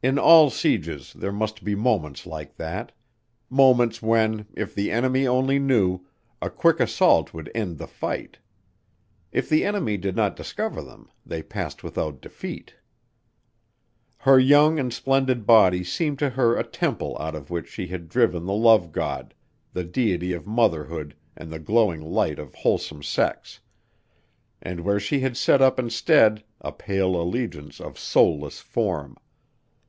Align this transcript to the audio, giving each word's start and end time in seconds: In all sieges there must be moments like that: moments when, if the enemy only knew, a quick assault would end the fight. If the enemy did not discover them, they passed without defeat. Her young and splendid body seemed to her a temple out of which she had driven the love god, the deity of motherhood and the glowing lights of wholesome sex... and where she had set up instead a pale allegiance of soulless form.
In 0.00 0.16
all 0.16 0.48
sieges 0.48 1.12
there 1.12 1.32
must 1.32 1.64
be 1.64 1.74
moments 1.74 2.24
like 2.24 2.54
that: 2.54 2.92
moments 3.50 4.00
when, 4.00 4.46
if 4.54 4.72
the 4.72 4.92
enemy 4.92 5.26
only 5.26 5.58
knew, 5.58 6.06
a 6.40 6.48
quick 6.50 6.78
assault 6.78 7.34
would 7.34 7.50
end 7.52 7.78
the 7.78 7.88
fight. 7.88 8.38
If 9.32 9.48
the 9.48 9.64
enemy 9.64 9.96
did 9.96 10.14
not 10.14 10.36
discover 10.36 10.82
them, 10.82 11.10
they 11.26 11.42
passed 11.42 11.82
without 11.82 12.22
defeat. 12.22 12.76
Her 14.18 14.38
young 14.38 14.78
and 14.78 14.94
splendid 14.94 15.44
body 15.44 15.82
seemed 15.82 16.20
to 16.20 16.30
her 16.30 16.56
a 16.56 16.62
temple 16.62 17.16
out 17.18 17.34
of 17.34 17.50
which 17.50 17.68
she 17.68 17.88
had 17.88 18.08
driven 18.08 18.46
the 18.46 18.54
love 18.54 18.92
god, 18.92 19.34
the 19.72 19.82
deity 19.84 20.32
of 20.32 20.46
motherhood 20.46 21.16
and 21.36 21.52
the 21.52 21.58
glowing 21.58 22.02
lights 22.02 22.38
of 22.40 22.54
wholesome 22.54 23.02
sex... 23.02 23.58
and 24.62 24.82
where 24.82 25.00
she 25.00 25.18
had 25.20 25.36
set 25.36 25.60
up 25.60 25.76
instead 25.76 26.44
a 26.60 26.70
pale 26.70 27.20
allegiance 27.20 27.80
of 27.80 27.98
soulless 27.98 28.60
form. 28.60 29.16